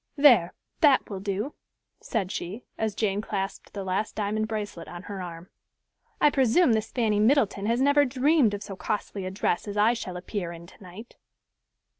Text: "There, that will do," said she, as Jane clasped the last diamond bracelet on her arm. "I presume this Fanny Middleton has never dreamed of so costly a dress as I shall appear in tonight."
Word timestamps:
"There, 0.15 0.55
that 0.79 1.11
will 1.11 1.19
do," 1.19 1.53
said 1.99 2.31
she, 2.31 2.65
as 2.75 2.95
Jane 2.95 3.21
clasped 3.21 3.71
the 3.73 3.83
last 3.83 4.15
diamond 4.15 4.47
bracelet 4.47 4.87
on 4.87 5.03
her 5.03 5.21
arm. 5.21 5.51
"I 6.19 6.31
presume 6.31 6.73
this 6.73 6.91
Fanny 6.91 7.19
Middleton 7.19 7.67
has 7.67 7.81
never 7.83 8.03
dreamed 8.03 8.55
of 8.55 8.63
so 8.63 8.75
costly 8.75 9.27
a 9.27 9.29
dress 9.29 9.67
as 9.67 9.77
I 9.77 9.93
shall 9.93 10.17
appear 10.17 10.51
in 10.53 10.65
tonight." 10.65 11.17